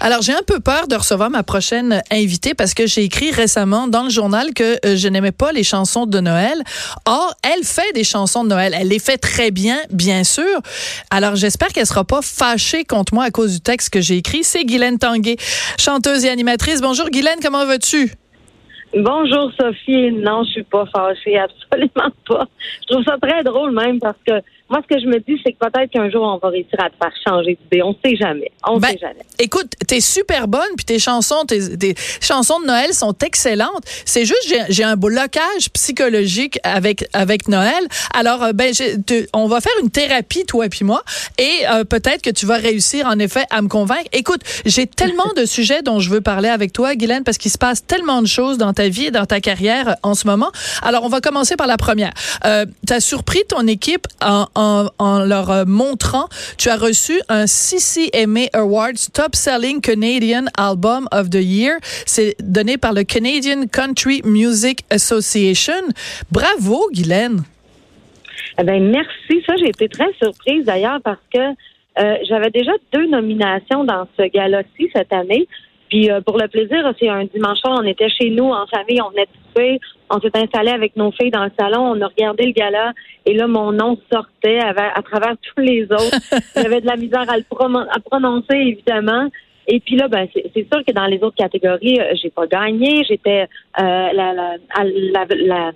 Alors, 0.00 0.22
j'ai 0.22 0.32
un 0.32 0.42
peu 0.46 0.60
peur 0.60 0.88
de 0.88 0.96
recevoir 0.96 1.30
ma 1.30 1.42
prochaine 1.42 2.02
invitée 2.10 2.54
parce 2.54 2.74
que 2.74 2.86
j'ai 2.86 3.04
écrit 3.04 3.30
récemment 3.30 3.88
dans 3.88 4.04
le 4.04 4.10
journal 4.10 4.52
que 4.54 4.78
euh, 4.84 4.96
je 4.96 5.08
n'aimais 5.08 5.32
pas 5.32 5.52
les 5.52 5.62
chansons 5.62 6.06
de 6.06 6.20
Noël. 6.20 6.62
Or, 7.06 7.34
elle 7.42 7.64
fait 7.64 7.92
des 7.94 8.04
chansons 8.04 8.44
de 8.44 8.48
Noël. 8.48 8.74
Elle 8.78 8.88
les 8.88 8.98
fait 8.98 9.18
très 9.18 9.50
bien, 9.50 9.78
bien 9.90 10.24
sûr. 10.24 10.60
Alors, 11.10 11.36
j'espère 11.36 11.68
qu'elle 11.68 11.86
sera 11.86 12.04
pas 12.04 12.22
fâchée 12.22 12.84
contre 12.84 13.14
moi 13.14 13.24
à 13.24 13.30
cause 13.30 13.52
du 13.54 13.60
texte 13.60 13.90
que 13.90 14.00
j'ai 14.00 14.16
écrit. 14.16 14.44
C'est 14.44 14.64
Guylaine 14.64 14.98
Tanguay, 14.98 15.36
chanteuse 15.78 16.24
et 16.24 16.30
animatrice. 16.30 16.80
Bonjour 16.80 17.08
Guylaine, 17.10 17.38
comment 17.42 17.64
vas-tu? 17.66 18.12
Bonjour 18.94 19.50
Sophie. 19.58 20.12
Non, 20.12 20.44
je 20.44 20.50
suis 20.50 20.62
pas 20.64 20.84
fâchée, 20.94 21.38
absolument 21.70 22.14
pas. 22.28 22.46
Je 22.82 22.92
trouve 22.92 23.04
ça 23.04 23.16
très 23.20 23.42
drôle 23.42 23.72
même 23.72 23.98
parce 23.98 24.18
que 24.26 24.34
moi, 24.72 24.80
ce 24.88 24.94
que 24.94 25.00
je 25.00 25.06
me 25.06 25.18
dis, 25.20 25.38
c'est 25.44 25.52
que 25.52 25.58
peut-être 25.58 25.90
qu'un 25.90 26.10
jour, 26.10 26.22
on 26.22 26.38
va 26.38 26.48
réussir 26.48 26.78
à 26.80 26.88
te 26.90 26.96
faire 26.96 27.12
changer 27.26 27.58
d'idée. 27.62 27.82
On 27.82 27.94
sait 28.04 28.16
jamais. 28.16 28.50
On 28.66 28.78
Ben, 28.78 28.88
sait 28.88 28.98
jamais. 29.00 29.20
Écoute, 29.38 29.72
t'es 29.86 30.00
super 30.00 30.48
bonne, 30.48 30.70
puis 30.76 30.86
tes 30.86 30.98
chansons, 30.98 31.44
tes, 31.46 31.76
tes 31.76 31.94
chansons 32.20 32.58
de 32.60 32.66
Noël 32.66 32.94
sont 32.94 33.14
excellentes. 33.24 33.84
C'est 34.06 34.24
juste, 34.24 34.54
j'ai, 34.70 34.82
un 34.84 34.96
blocage 34.96 35.70
psychologique 35.74 36.58
avec 36.64 37.04
avec 37.12 37.48
Noël. 37.48 37.86
Alors, 38.14 38.42
euh, 38.42 38.52
ben, 38.52 38.72
te- 38.72 39.26
on 39.34 39.46
va 39.46 39.60
faire 39.60 39.72
une 39.82 39.90
thérapie, 39.90 40.44
toi 40.46 40.66
et 40.66 40.68
puis 40.70 40.84
moi, 40.84 41.02
et 41.38 41.50
euh, 41.70 41.84
peut-être 41.84 42.22
que 42.22 42.30
tu 42.30 42.46
vas 42.46 42.56
réussir, 42.56 43.06
en 43.06 43.18
effet, 43.18 43.44
à 43.50 43.60
me 43.62 43.68
convaincre. 43.68 44.08
Écoute, 44.12 44.40
j'ai 44.64 44.86
tellement 44.86 45.30
de 45.36 45.44
sujets 45.44 45.82
dont 45.82 46.00
je 46.00 46.08
veux 46.08 46.20
parler 46.22 46.48
avec 46.48 46.72
toi, 46.72 46.94
Guylaine, 46.94 47.24
parce 47.24 47.36
qu'il 47.38 47.50
se 47.50 47.58
passe 47.58 47.86
tellement 47.86 48.22
de 48.22 48.26
choses 48.26 48.56
dans 48.58 48.72
ta 48.72 48.88
vie 48.88 49.06
et 49.06 49.10
dans 49.10 49.26
ta 49.26 49.40
carrière 49.40 49.88
euh, 49.88 49.92
en 50.02 50.14
ce 50.14 50.26
moment. 50.26 50.50
Alors, 50.82 51.04
on 51.04 51.08
va 51.08 51.20
commencer 51.20 51.56
par 51.56 51.66
la 51.66 51.76
première. 51.76 52.12
Euh, 52.46 52.64
tu 52.86 52.92
as 52.94 53.00
surpris 53.00 53.42
ton 53.48 53.66
équipe 53.66 54.06
en, 54.24 54.46
en, 54.54 54.61
en 54.98 55.24
leur 55.24 55.50
euh, 55.50 55.64
montrant, 55.66 56.26
tu 56.58 56.68
as 56.68 56.76
reçu 56.76 57.20
un 57.28 57.46
CCMA 57.46 58.46
Awards 58.52 59.10
Top 59.12 59.34
Selling 59.34 59.80
Canadian 59.80 60.44
Album 60.56 61.08
of 61.12 61.30
the 61.30 61.42
Year. 61.42 61.78
C'est 62.06 62.36
donné 62.40 62.78
par 62.78 62.92
le 62.92 63.04
Canadian 63.04 63.66
Country 63.66 64.22
Music 64.24 64.80
Association. 64.90 65.82
Bravo, 66.30 66.88
Guylaine. 66.92 67.42
Eh 68.58 68.64
ben, 68.64 68.90
merci. 68.90 69.42
Ça, 69.46 69.54
j'ai 69.56 69.68
été 69.68 69.88
très 69.88 70.12
surprise 70.22 70.64
d'ailleurs 70.64 71.00
parce 71.02 71.20
que 71.32 71.40
euh, 71.40 72.16
j'avais 72.28 72.50
déjà 72.50 72.72
deux 72.92 73.06
nominations 73.08 73.84
dans 73.84 74.06
ce 74.18 74.28
gala-ci 74.28 74.88
cette 74.94 75.12
année. 75.12 75.46
Puis 75.92 76.10
euh, 76.10 76.22
pour 76.22 76.38
le 76.38 76.48
plaisir, 76.48 76.80
c'est 76.98 77.08
un 77.10 77.24
dimanche 77.26 77.58
soir, 77.58 77.78
on 77.82 77.86
était 77.86 78.08
chez 78.08 78.30
nous 78.30 78.48
en 78.50 78.66
famille, 78.66 79.00
on 79.06 79.10
venait 79.10 79.26
de 79.26 79.36
souper, 79.46 79.78
on 80.08 80.18
s'est 80.20 80.34
installé 80.44 80.70
avec 80.70 80.96
nos 80.96 81.10
filles 81.12 81.30
dans 81.30 81.44
le 81.44 81.50
salon, 81.60 81.82
on 81.94 82.00
a 82.00 82.06
regardé 82.06 82.46
le 82.46 82.52
gala 82.52 82.92
et 83.26 83.34
là 83.34 83.46
mon 83.46 83.72
nom 83.72 83.98
sortait 84.10 84.58
à, 84.60 84.70
à 84.70 85.02
travers 85.02 85.34
tous 85.48 85.60
les 85.62 85.82
autres. 85.84 86.18
J'avais 86.56 86.80
de 86.80 86.86
la 86.86 86.96
misère 86.96 87.26
à 87.28 87.36
le 87.36 87.44
à 87.96 88.00
prononcer 88.00 88.56
évidemment. 88.72 89.28
Et 89.68 89.80
puis 89.80 89.96
là, 89.96 90.08
ben 90.08 90.26
c'est 90.32 90.44
c'est 90.54 90.66
sûr 90.72 90.82
que 90.86 90.92
dans 90.92 91.06
les 91.06 91.20
autres 91.22 91.36
catégories, 91.36 92.00
euh, 92.00 92.14
j'ai 92.20 92.30
pas 92.30 92.46
gagné. 92.46 93.04
J'étais 93.08 93.42
euh, 93.42 93.46
la, 93.78 94.32
la, 94.34 95.24
la- 95.52 95.72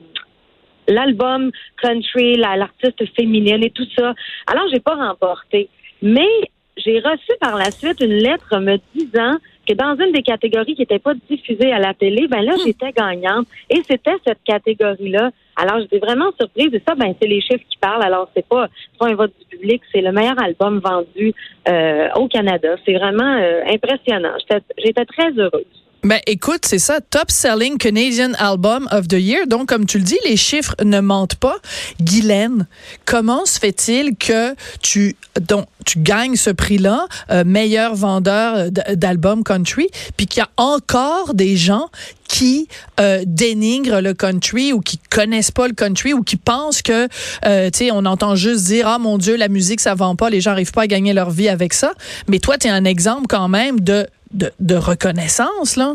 l'album 0.88 1.50
country, 1.82 2.36
la- 2.36 2.56
l'artiste 2.56 3.02
féminine 3.16 3.62
et 3.64 3.70
tout 3.70 3.86
ça. 3.98 4.14
Alors, 4.46 4.64
j'ai 4.72 4.80
pas 4.80 4.94
remporté. 4.94 5.68
Mais 6.02 6.28
j'ai 6.76 6.98
reçu 7.00 7.32
par 7.40 7.56
la 7.56 7.70
suite 7.70 8.00
une 8.00 8.14
lettre 8.26 8.58
me 8.58 8.76
disant 8.94 9.36
que 9.66 9.74
dans 9.74 9.96
une 9.96 10.12
des 10.12 10.22
catégories 10.22 10.74
qui 10.74 10.82
n'était 10.82 10.98
pas 10.98 11.14
diffusée 11.28 11.72
à 11.72 11.78
la 11.78 11.94
télé, 11.94 12.28
ben 12.28 12.42
là, 12.42 12.52
j'étais 12.64 12.92
gagnante. 12.92 13.46
Et 13.70 13.82
c'était 13.88 14.16
cette 14.26 14.42
catégorie-là. 14.44 15.30
Alors, 15.56 15.80
j'étais 15.80 15.98
vraiment 15.98 16.30
surprise. 16.38 16.72
Et 16.72 16.82
ça, 16.86 16.94
ben, 16.94 17.14
c'est 17.20 17.28
les 17.28 17.40
chiffres 17.40 17.64
qui 17.68 17.78
parlent. 17.78 18.02
Alors, 18.02 18.28
c'est 18.34 18.46
pas, 18.46 18.68
pas 18.98 19.08
un 19.08 19.14
vote 19.14 19.32
du 19.38 19.56
public, 19.56 19.82
c'est 19.92 20.02
le 20.02 20.12
meilleur 20.12 20.38
album 20.42 20.80
vendu 20.80 21.34
euh, 21.68 22.08
au 22.16 22.28
Canada. 22.28 22.76
C'est 22.84 22.94
vraiment 22.94 23.38
euh, 23.38 23.62
impressionnant. 23.68 24.34
J'étais, 24.40 24.62
j'étais 24.78 25.04
très 25.04 25.30
heureuse. 25.38 25.85
Ben, 26.02 26.20
écoute, 26.28 26.60
c'est 26.66 26.78
ça, 26.78 27.00
Top 27.00 27.32
Selling 27.32 27.78
Canadian 27.78 28.32
Album 28.38 28.86
of 28.92 29.08
the 29.08 29.14
Year. 29.14 29.48
Donc, 29.48 29.68
comme 29.68 29.86
tu 29.86 29.98
le 29.98 30.04
dis, 30.04 30.18
les 30.24 30.36
chiffres 30.36 30.76
ne 30.84 31.00
mentent 31.00 31.34
pas. 31.34 31.56
Guylaine, 32.00 32.68
comment 33.06 33.44
se 33.44 33.58
fait-il 33.58 34.14
que 34.14 34.54
tu, 34.82 35.16
donc, 35.40 35.66
tu 35.84 35.98
gagnes 35.98 36.36
ce 36.36 36.50
prix-là, 36.50 37.08
euh, 37.32 37.42
meilleur 37.44 37.96
vendeur 37.96 38.54
euh, 38.54 38.70
d- 38.70 38.82
d'albums 38.94 39.42
country, 39.42 39.88
puis 40.16 40.26
qu'il 40.26 40.40
y 40.40 40.44
a 40.44 40.50
encore 40.56 41.34
des 41.34 41.56
gens 41.56 41.88
qui 42.28 42.68
euh, 43.00 43.22
dénigrent 43.26 44.00
le 44.00 44.14
country 44.14 44.72
ou 44.72 44.80
qui 44.80 44.98
connaissent 45.10 45.50
pas 45.50 45.66
le 45.66 45.74
country 45.74 46.12
ou 46.12 46.22
qui 46.22 46.36
pensent 46.36 46.82
que, 46.82 47.08
euh, 47.44 47.70
tu 47.70 47.78
sais, 47.78 47.90
on 47.90 48.04
entend 48.04 48.36
juste 48.36 48.64
dire, 48.66 48.86
ah 48.86 48.98
mon 48.98 49.18
Dieu, 49.18 49.34
la 49.36 49.48
musique, 49.48 49.80
ça 49.80 49.94
vend 49.94 50.14
pas, 50.14 50.30
les 50.30 50.40
gens 50.40 50.52
arrivent 50.52 50.72
pas 50.72 50.82
à 50.82 50.86
gagner 50.86 51.14
leur 51.14 51.30
vie 51.30 51.48
avec 51.48 51.72
ça. 51.72 51.94
Mais 52.28 52.38
toi, 52.38 52.58
tu 52.58 52.68
es 52.68 52.70
un 52.70 52.84
exemple 52.84 53.26
quand 53.28 53.48
même 53.48 53.80
de, 53.80 54.06
de, 54.32 54.50
de 54.60 54.74
reconnaissance, 54.74 55.76
là? 55.76 55.94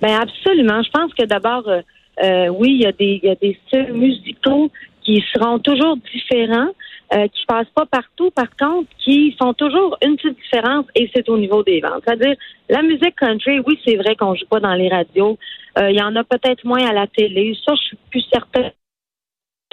Ben 0.00 0.20
absolument. 0.20 0.82
Je 0.82 0.90
pense 0.90 1.12
que 1.14 1.24
d'abord, 1.24 1.68
euh, 1.68 1.82
euh, 2.22 2.48
oui, 2.48 2.70
il 2.72 2.80
y 2.80 2.86
a 2.86 2.92
des 2.92 3.20
il 3.22 3.28
y 3.28 3.30
a 3.30 3.34
des 3.34 3.58
styles 3.66 3.92
musicaux 3.92 4.70
qui 5.02 5.22
seront 5.32 5.58
toujours 5.58 5.96
différents, 6.12 6.70
euh, 7.14 7.26
qui 7.28 7.44
passent 7.46 7.72
pas 7.74 7.86
partout. 7.86 8.30
Par 8.30 8.54
contre, 8.58 8.88
qui 8.98 9.34
font 9.38 9.54
toujours 9.54 9.96
une 10.02 10.16
petite 10.16 10.38
différence 10.38 10.86
et 10.94 11.10
c'est 11.14 11.28
au 11.28 11.38
niveau 11.38 11.62
des 11.62 11.80
ventes. 11.80 12.02
C'est-à-dire 12.06 12.36
la 12.68 12.82
musique 12.82 13.16
country, 13.16 13.60
oui, 13.66 13.78
c'est 13.84 13.96
vrai 13.96 14.14
qu'on 14.16 14.34
joue 14.34 14.46
pas 14.46 14.60
dans 14.60 14.74
les 14.74 14.88
radios. 14.88 15.38
Euh, 15.78 15.90
Il 15.90 15.98
y 15.98 16.02
en 16.02 16.14
a 16.16 16.24
peut-être 16.24 16.64
moins 16.64 16.84
à 16.86 16.92
la 16.92 17.06
télé. 17.06 17.56
Ça, 17.64 17.74
je 17.74 17.82
suis 17.82 17.98
plus 18.10 18.24
certaine. 18.32 18.72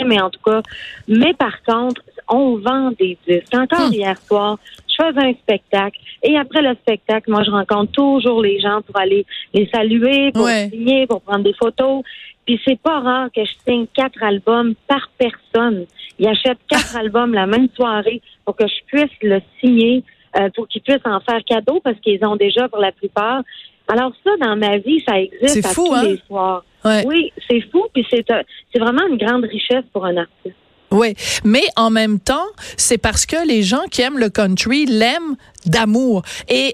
Mais 0.06 0.22
en 0.22 0.30
tout 0.30 0.40
cas, 0.46 0.62
mais 1.08 1.34
par 1.34 1.64
contre, 1.64 2.02
on 2.30 2.58
vend 2.58 2.92
des 3.00 3.18
disques. 3.28 3.54
Encore 3.56 3.90
Hmm. 3.90 3.94
hier 3.94 4.18
soir, 4.20 4.60
je 4.98 5.04
faisais 5.06 5.28
un 5.28 5.34
spectacle 5.34 6.00
et 6.24 6.38
après 6.38 6.62
le 6.62 6.74
spectacle, 6.76 7.30
moi, 7.32 7.44
je 7.44 7.52
rencontre 7.52 7.92
toujours 7.92 8.42
les 8.42 8.60
gens 8.60 8.82
pour 8.82 8.98
aller 9.00 9.26
les 9.54 9.68
saluer, 9.74 10.32
pour 10.32 10.46
Ouais. 10.46 10.70
signer, 10.70 11.08
pour 11.08 11.22
prendre 11.22 11.44
des 11.44 11.54
photos. 11.54 12.04
Puis 12.46 12.60
c'est 12.66 12.80
pas 12.80 13.00
rare 13.02 13.28
que 13.36 13.44
je 13.44 13.52
signe 13.68 13.86
quatre 13.94 14.24
albums 14.24 14.74
par 14.88 15.10
personne. 15.18 15.86
Ils 16.18 16.28
achètent 16.28 16.60
quatre 16.70 16.96
albums 16.98 17.34
la 17.34 17.46
même 17.46 17.68
soirée 17.76 18.22
pour 18.46 18.56
que 18.56 18.66
je 18.68 18.86
puisse 18.88 19.12
le 19.22 19.42
signer, 19.60 20.04
euh, 20.40 20.50
pour 20.56 20.68
qu'ils 20.68 20.82
puissent 20.82 21.06
en 21.06 21.20
faire 21.20 21.44
cadeau 21.46 21.80
parce 21.84 22.00
qu'ils 22.00 22.24
ont 22.26 22.36
déjà 22.38 22.68
pour 22.70 22.80
la 22.80 22.92
plupart. 22.92 23.42
Alors 23.90 24.12
ça, 24.24 24.32
dans 24.42 24.56
ma 24.56 24.78
vie, 24.78 25.04
ça 25.08 25.20
existe 25.20 25.66
à 25.66 25.70
fou, 25.70 25.86
tous 25.88 25.94
hein? 25.94 26.04
les 26.04 26.18
soirs. 26.28 26.64
Ouais. 26.86 27.04
Oui, 27.06 27.32
c'est 27.50 27.62
fou, 27.72 27.86
puis 27.94 28.06
c'est 28.10 28.30
euh, 28.32 28.42
c'est 28.72 28.80
vraiment 28.80 29.06
une 29.08 29.18
grande 29.18 29.44
richesse 29.46 29.84
pour 29.92 30.06
un 30.06 30.18
artiste. 30.18 30.56
Oui, 30.92 31.16
mais 31.44 31.64
en 31.76 31.90
même 31.90 32.20
temps, 32.20 32.46
c'est 32.78 32.98
parce 32.98 33.26
que 33.26 33.46
les 33.46 33.62
gens 33.62 33.84
qui 33.92 34.02
aiment 34.02 34.20
le 34.20 34.30
country 34.30 34.86
l'aiment 34.86 35.36
d'amour. 35.66 36.22
Et 36.48 36.74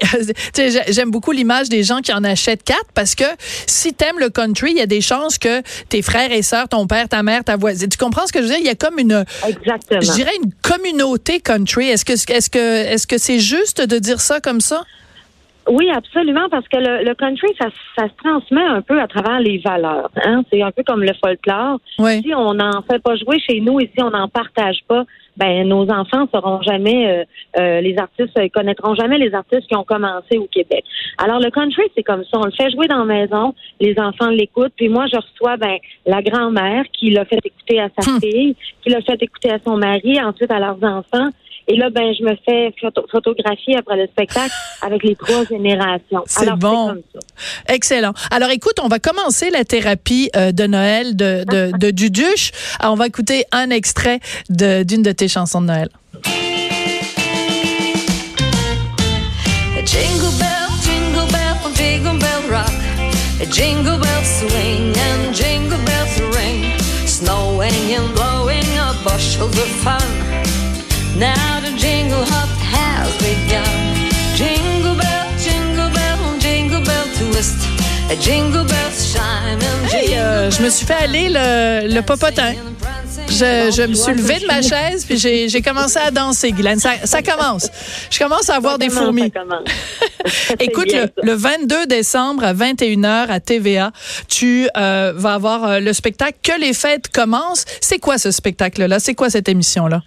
j'aime 0.87 1.09
beaucoup 1.09 1.31
l'image 1.31 1.69
des 1.69 1.83
gens 1.83 1.99
qui 2.01 2.13
en 2.13 2.23
achètent 2.23 2.63
quatre 2.63 2.91
parce 2.93 3.15
que 3.15 3.23
si 3.65 3.93
t'aimes 3.93 4.19
le 4.19 4.29
country, 4.29 4.71
il 4.71 4.77
y 4.77 4.81
a 4.81 4.85
des 4.85 5.01
chances 5.01 5.39
que 5.39 5.61
tes 5.89 6.03
frères 6.03 6.31
et 6.31 6.43
sœurs, 6.43 6.69
ton 6.69 6.85
père, 6.85 7.09
ta 7.09 7.23
mère, 7.23 7.43
ta 7.43 7.55
voisine, 7.55 7.89
tu 7.89 7.97
comprends 7.97 8.27
ce 8.27 8.33
que 8.33 8.39
je 8.39 8.43
veux 8.43 8.49
dire? 8.49 8.59
Il 8.59 8.65
y 8.65 8.69
a 8.69 8.75
comme 8.75 8.99
une, 8.99 9.25
Exactement. 9.47 10.01
je 10.01 10.11
dirais 10.11 10.33
une 10.43 10.51
communauté 10.61 11.39
country. 11.39 11.89
Est-ce 11.89 12.05
que 12.05 12.13
est-ce 12.13 12.49
que 12.49 12.59
est-ce 12.59 13.07
que 13.07 13.17
c'est 13.17 13.39
juste 13.39 13.81
de 13.81 13.97
dire 13.97 14.21
ça 14.21 14.39
comme 14.39 14.61
ça? 14.61 14.83
Oui, 15.69 15.89
absolument, 15.89 16.49
parce 16.49 16.67
que 16.67 16.77
le, 16.77 17.03
le 17.05 17.15
country, 17.15 17.47
ça, 17.59 17.67
ça 17.97 18.07
se 18.07 18.13
transmet 18.23 18.65
un 18.65 18.81
peu 18.81 18.99
à 18.99 19.07
travers 19.07 19.39
les 19.39 19.59
valeurs. 19.59 20.09
Hein? 20.25 20.43
C'est 20.51 20.61
un 20.61 20.71
peu 20.71 20.83
comme 20.83 21.03
le 21.03 21.13
folklore. 21.23 21.79
Oui. 21.99 22.21
Si 22.21 22.33
on 22.35 22.53
n'en 22.53 22.81
fait 22.81 23.01
pas 23.01 23.15
jouer 23.15 23.39
chez 23.39 23.59
nous 23.61 23.79
et 23.79 23.89
si 23.95 24.03
on 24.03 24.09
n'en 24.09 24.27
partage 24.27 24.79
pas, 24.87 25.03
ben 25.35 25.67
nos 25.67 25.89
enfants 25.89 26.27
seront 26.31 26.61
jamais 26.61 27.07
euh, 27.07 27.23
euh, 27.59 27.81
les 27.81 27.97
artistes 27.97 28.37
euh, 28.37 28.47
connaîtront 28.53 28.93
jamais 28.93 29.17
les 29.17 29.33
artistes 29.33 29.65
qui 29.67 29.75
ont 29.75 29.83
commencé 29.83 30.37
au 30.37 30.45
Québec. 30.45 30.83
Alors 31.17 31.39
le 31.39 31.49
country 31.49 31.81
c'est 31.95 32.03
comme 32.03 32.23
ça, 32.25 32.37
on 32.37 32.45
le 32.45 32.51
fait 32.51 32.69
jouer 32.69 32.85
dans 32.87 33.03
la 33.03 33.05
maison, 33.05 33.55
les 33.79 33.97
enfants 33.97 34.29
l'écoutent, 34.29 34.73
puis 34.75 34.89
moi 34.89 35.05
je 35.11 35.17
reçois 35.17 35.57
ben 35.57 35.77
la 36.05 36.21
grand-mère 36.21 36.83
qui 36.93 37.09
l'a 37.09 37.25
fait 37.25 37.39
écouter 37.43 37.79
à 37.81 37.89
sa 37.97 38.11
Hmm. 38.11 38.19
fille, 38.19 38.55
qui 38.83 38.89
l'a 38.91 39.01
fait 39.01 39.23
écouter 39.23 39.49
à 39.51 39.57
son 39.65 39.75
mari, 39.77 40.21
ensuite 40.21 40.51
à 40.51 40.59
leurs 40.59 40.83
enfants. 40.83 41.29
Et 41.67 41.75
là, 41.77 41.89
ben, 41.89 42.13
je 42.17 42.23
me 42.23 42.35
fais 42.45 42.73
photo- 42.81 43.05
photographier 43.11 43.77
après 43.77 43.95
le 43.95 44.07
spectacle 44.07 44.53
avec 44.81 45.03
les 45.03 45.15
trois 45.15 45.45
générations. 45.45 46.23
C'est 46.25 46.49
bon. 46.55 46.87
comme 46.89 47.01
ça. 47.13 47.19
Excellent. 47.73 48.13
Alors 48.31 48.49
écoute, 48.49 48.79
on 48.81 48.87
va 48.89 48.99
commencer 48.99 49.49
la 49.49 49.63
thérapie 49.63 50.29
euh, 50.35 50.51
de 50.51 50.65
Noël 50.67 51.15
de, 51.15 51.45
de, 51.49 51.71
de 51.77 51.91
Duduche. 51.91 52.51
Alors, 52.79 52.93
on 52.93 52.97
va 52.97 53.07
écouter 53.07 53.45
un 53.51 53.69
extrait 53.69 54.19
de- 54.49 54.83
d'une 54.83 55.03
de, 55.03 55.11
tes 55.13 55.27
chansons 55.27 55.61
de 55.61 55.67
Noël. 55.67 55.89
Jingle 59.85 60.31
bell, 60.39 60.69
jingle 60.83 61.27
bell, 61.31 61.73
jingle 61.75 62.17
bell 62.19 62.49
rock. 62.49 62.71
Jingle 63.51 63.99
bells 63.99 64.25
swing 64.39 64.93
and 64.97 65.33
jingle 65.35 65.77
bells 65.85 66.19
ring. 66.35 66.63
Snowing 67.05 67.93
and 67.95 68.13
blowing 68.15 68.63
up 68.79 68.95
bushels 69.03 69.57
of 69.57 69.67
fun. 69.83 69.99
Now 71.17 71.59
the 71.61 71.71
jingle 71.77 72.25
hop 72.25 72.49
has 72.59 73.15
begun. 73.17 73.69
Jingle 74.35 74.95
bell, 74.95 75.25
jingle 75.37 75.89
bell, 75.93 76.39
jingle 76.39 76.81
bell 76.83 77.05
twist. 77.13 77.57
Jingle 78.19 78.63
bells 78.63 79.13
chime 79.13 79.59
and 79.59 79.91
Hey, 79.91 80.07
jingle 80.07 80.19
euh, 80.19 80.51
je 80.51 80.63
me 80.63 80.69
suis 80.69 80.85
fait 80.85 80.93
aller 80.95 81.29
le, 81.29 81.93
le 81.93 82.01
popotin. 82.01 82.53
Je, 83.27 83.71
je 83.75 83.87
me 83.87 83.93
suis 83.93 84.13
levée 84.13 84.39
de 84.39 84.47
ma 84.47 84.61
chaise 84.61 85.05
puis 85.05 85.17
j'ai 85.17 85.61
commencé 85.61 85.97
à 85.97 86.09
danser, 86.11 86.51
Guylaine. 86.51 86.79
Ça, 86.79 86.91
ça 87.03 87.21
commence. 87.21 87.69
Je 88.09 88.19
commence 88.19 88.49
à 88.49 88.55
avoir 88.55 88.77
des 88.79 88.89
fourmis. 88.89 89.31
ça 89.33 90.53
Écoute, 90.59 90.87
bien, 90.87 91.05
le, 91.21 91.31
le 91.31 91.33
22 91.33 91.85
décembre 91.85 92.43
à 92.43 92.53
21h 92.53 93.27
à 93.29 93.39
TVA, 93.39 93.91
tu 94.27 94.67
euh, 94.77 95.13
vas 95.15 95.33
avoir 95.35 95.63
euh, 95.63 95.79
le 95.79 95.93
spectacle 95.93 96.37
Que 96.43 96.59
les 96.59 96.73
fêtes 96.73 97.09
commencent. 97.09 97.65
C'est 97.81 97.99
quoi 97.99 98.17
ce 98.17 98.31
spectacle-là? 98.31 98.99
C'est 98.99 99.15
quoi 99.15 99.29
cette 99.29 99.49
émission-là? 99.49 100.01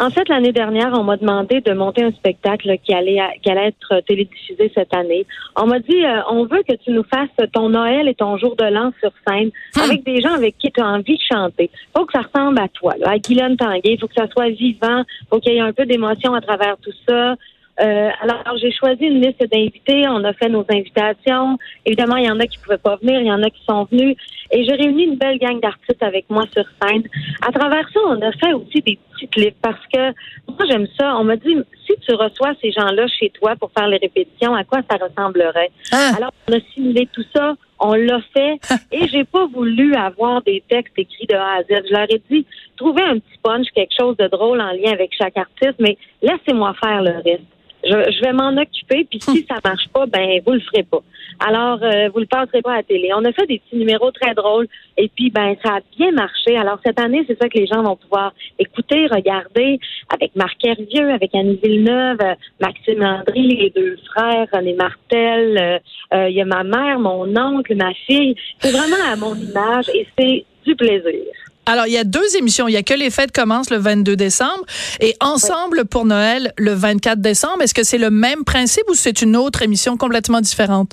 En 0.00 0.08
fait, 0.08 0.26
l'année 0.30 0.52
dernière, 0.52 0.92
on 0.94 1.04
m'a 1.04 1.18
demandé 1.18 1.60
de 1.60 1.74
monter 1.74 2.02
un 2.02 2.10
spectacle 2.12 2.74
qui 2.82 2.94
allait, 2.94 3.18
qui 3.42 3.50
allait 3.50 3.68
être 3.68 4.00
télédiffusé 4.06 4.72
cette 4.74 4.94
année. 4.94 5.26
On 5.56 5.66
m'a 5.66 5.78
dit, 5.78 6.02
euh, 6.06 6.22
on 6.30 6.46
veut 6.46 6.62
que 6.66 6.74
tu 6.76 6.90
nous 6.90 7.04
fasses 7.04 7.28
ton 7.52 7.68
Noël 7.68 8.08
et 8.08 8.14
ton 8.14 8.38
jour 8.38 8.56
de 8.56 8.64
l'an 8.64 8.92
sur 8.98 9.12
scène 9.28 9.50
avec 9.78 10.02
des 10.04 10.22
gens 10.22 10.32
avec 10.32 10.56
qui 10.56 10.72
tu 10.72 10.80
as 10.80 10.86
envie 10.86 11.18
de 11.18 11.22
chanter. 11.30 11.70
faut 11.94 12.06
que 12.06 12.14
ça 12.14 12.22
ressemble 12.22 12.58
à 12.58 12.68
toi, 12.68 12.94
là, 12.98 13.10
à 13.10 13.18
Guylaine 13.18 13.58
Tanguay. 13.58 13.98
faut 14.00 14.08
que 14.08 14.14
ça 14.14 14.26
soit 14.28 14.48
vivant. 14.48 15.02
faut 15.28 15.38
qu'il 15.38 15.52
y 15.52 15.56
ait 15.56 15.60
un 15.60 15.74
peu 15.74 15.84
d'émotion 15.84 16.32
à 16.32 16.40
travers 16.40 16.78
tout 16.78 16.94
ça. 17.06 17.36
Euh, 17.80 18.10
alors, 18.20 18.42
j'ai 18.60 18.72
choisi 18.72 19.04
une 19.04 19.22
liste 19.22 19.42
d'invités. 19.50 20.06
On 20.08 20.22
a 20.24 20.32
fait 20.34 20.48
nos 20.48 20.64
invitations. 20.70 21.58
Évidemment, 21.86 22.16
il 22.16 22.26
y 22.26 22.30
en 22.30 22.38
a 22.38 22.46
qui 22.46 22.58
pouvaient 22.58 22.78
pas 22.78 22.96
venir, 22.96 23.20
il 23.20 23.26
y 23.26 23.32
en 23.32 23.42
a 23.42 23.50
qui 23.50 23.62
sont 23.68 23.84
venus. 23.90 24.16
Et 24.50 24.64
j'ai 24.64 24.74
réuni 24.74 25.04
une 25.04 25.16
belle 25.16 25.38
gang 25.38 25.60
d'artistes 25.60 26.02
avec 26.02 26.28
moi 26.28 26.44
sur 26.52 26.64
scène. 26.82 27.04
À 27.46 27.52
travers 27.52 27.88
ça, 27.92 28.00
on 28.06 28.20
a 28.20 28.32
fait 28.32 28.52
aussi 28.52 28.82
des 28.82 28.98
petits 29.12 29.28
clips 29.28 29.56
parce 29.62 29.80
que 29.92 30.10
moi, 30.48 30.66
j'aime 30.68 30.86
ça. 30.98 31.16
On 31.16 31.24
m'a 31.24 31.36
dit, 31.36 31.56
si 31.86 31.94
tu 32.00 32.14
reçois 32.14 32.52
ces 32.60 32.72
gens-là 32.72 33.06
chez 33.08 33.30
toi 33.30 33.54
pour 33.56 33.70
faire 33.76 33.88
les 33.88 33.98
répétitions, 33.98 34.54
à 34.54 34.64
quoi 34.64 34.80
ça 34.90 34.96
ressemblerait? 34.96 35.70
Ah. 35.92 36.12
Alors, 36.16 36.32
on 36.48 36.52
a 36.52 36.60
simulé 36.74 37.08
tout 37.12 37.24
ça. 37.34 37.54
On 37.78 37.94
l'a 37.94 38.20
fait. 38.34 38.58
et 38.92 39.08
j'ai 39.08 39.24
pas 39.24 39.46
voulu 39.46 39.94
avoir 39.94 40.42
des 40.42 40.62
textes 40.68 40.98
écrits 40.98 41.26
de 41.28 41.34
A 41.34 41.58
à 41.58 41.62
Z. 41.62 41.82
Je 41.88 41.94
leur 41.94 42.10
ai 42.10 42.20
dit, 42.30 42.44
trouvez 42.76 43.02
un 43.02 43.14
petit 43.14 43.38
punch, 43.42 43.68
quelque 43.74 43.94
chose 43.98 44.16
de 44.18 44.26
drôle 44.26 44.60
en 44.60 44.72
lien 44.72 44.92
avec 44.92 45.12
chaque 45.16 45.38
artiste, 45.38 45.76
mais 45.78 45.96
laissez-moi 46.20 46.74
faire 46.82 47.02
le 47.02 47.12
reste. 47.24 47.44
Je, 47.84 48.12
je 48.12 48.20
vais 48.20 48.32
m'en 48.32 48.56
occuper, 48.56 49.06
puis 49.08 49.20
si 49.20 49.46
ça 49.48 49.56
marche 49.64 49.88
pas, 49.88 50.06
ben 50.06 50.40
vous 50.44 50.52
le 50.52 50.60
ferez 50.60 50.82
pas. 50.82 51.00
Alors, 51.38 51.82
euh, 51.82 52.08
vous 52.12 52.20
le 52.20 52.26
passerez 52.26 52.60
pas 52.60 52.72
à 52.72 52.76
la 52.76 52.82
télé. 52.82 53.10
On 53.14 53.24
a 53.24 53.32
fait 53.32 53.46
des 53.46 53.58
petits 53.58 53.76
numéros 53.76 54.10
très 54.10 54.34
drôles, 54.34 54.68
et 54.96 55.08
puis 55.08 55.30
ben 55.30 55.56
ça 55.64 55.76
a 55.76 55.80
bien 55.96 56.12
marché. 56.12 56.56
Alors 56.56 56.78
cette 56.84 57.00
année, 57.00 57.24
c'est 57.26 57.38
ça 57.40 57.48
que 57.48 57.58
les 57.58 57.66
gens 57.66 57.82
vont 57.82 57.96
pouvoir 57.96 58.32
écouter, 58.58 59.06
regarder, 59.06 59.78
avec 60.12 60.36
Marc 60.36 60.62
Hervieux, 60.64 61.10
avec 61.10 61.34
Annie 61.34 61.58
Villeneuve, 61.62 62.18
euh, 62.22 62.34
Maxime 62.60 62.98
Landry, 62.98 63.56
les 63.56 63.70
deux 63.70 63.96
frères, 64.12 64.46
René 64.52 64.74
Martel, 64.74 65.58
euh, 65.58 65.78
euh, 66.14 66.28
il 66.28 66.36
y 66.36 66.42
a 66.42 66.44
ma 66.44 66.64
mère, 66.64 66.98
mon 66.98 67.34
oncle, 67.36 67.74
ma 67.76 67.94
fille. 68.06 68.34
C'est 68.58 68.72
vraiment 68.72 69.02
à 69.10 69.16
mon 69.16 69.34
image, 69.34 69.88
et 69.94 70.06
c'est 70.18 70.44
du 70.66 70.76
plaisir. 70.76 71.24
Alors, 71.66 71.86
il 71.86 71.92
y 71.92 71.98
a 71.98 72.04
deux 72.04 72.36
émissions. 72.36 72.68
Il 72.68 72.72
y 72.72 72.76
a 72.76 72.82
que 72.82 72.94
les 72.94 73.10
fêtes 73.10 73.32
commencent 73.32 73.70
le 73.70 73.76
22 73.76 74.16
décembre 74.16 74.64
et 75.00 75.14
Ensemble 75.20 75.84
pour 75.84 76.04
Noël 76.04 76.52
le 76.58 76.72
24 76.72 77.20
décembre. 77.20 77.62
Est-ce 77.62 77.74
que 77.74 77.84
c'est 77.84 77.98
le 77.98 78.10
même 78.10 78.44
principe 78.44 78.84
ou 78.88 78.94
c'est 78.94 79.22
une 79.22 79.36
autre 79.36 79.62
émission 79.62 79.96
complètement 79.96 80.40
différente? 80.40 80.92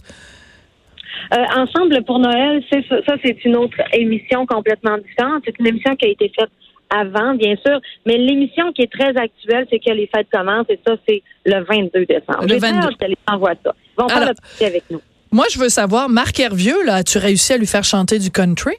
Euh, 1.34 1.38
Ensemble 1.56 2.04
pour 2.06 2.20
Noël, 2.20 2.64
c'est 2.72 2.84
ça, 2.88 3.16
c'est 3.24 3.44
une 3.44 3.56
autre 3.56 3.78
émission 3.94 4.46
complètement 4.46 4.98
différente. 4.98 5.44
C'est 5.46 5.58
une 5.60 5.68
émission 5.68 5.96
qui 5.96 6.06
a 6.06 6.10
été 6.10 6.32
faite 6.38 6.50
avant, 6.90 7.34
bien 7.36 7.56
sûr, 7.66 7.80
mais 8.06 8.18
l'émission 8.18 8.72
qui 8.72 8.84
est 8.84 8.92
très 8.92 9.10
actuelle, 9.18 9.68
c'est 9.70 9.80
que 9.80 9.92
les 9.92 10.08
fêtes 10.14 10.28
commencent 10.32 10.70
et 10.70 10.80
ça, 10.88 10.96
c'est 11.08 11.22
le 11.46 11.64
22 11.66 12.06
décembre. 12.06 12.44
Le 12.44 12.48
J'ai 12.48 12.60
très 12.60 12.72
22. 12.72 12.88
hâte 12.88 12.98
que 13.00 13.06
les 13.06 13.18
ça. 13.28 13.34
Ils 13.36 14.02
vont 14.02 14.08
faire 14.08 14.28
le 14.28 14.34
petit 14.34 14.66
avec 14.66 14.84
nous. 14.90 15.02
Moi, 15.32 15.46
je 15.52 15.60
veux 15.60 15.70
savoir, 15.70 16.08
Marc 16.08 16.40
Hervieux, 16.40 16.86
là, 16.86 16.96
as-tu 16.96 17.18
réussi 17.18 17.52
à 17.54 17.58
lui 17.58 17.68
faire 17.68 17.84
chanter 17.84 18.20
du 18.20 18.32
country? 18.32 18.76